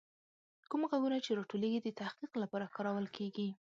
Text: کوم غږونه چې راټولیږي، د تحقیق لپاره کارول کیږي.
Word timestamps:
کوم 0.69 0.81
غږونه 0.89 1.17
چې 1.25 1.31
راټولیږي، 1.39 1.79
د 1.83 1.89
تحقیق 2.01 2.31
لپاره 2.43 2.71
کارول 2.75 3.05
کیږي. 3.17 3.47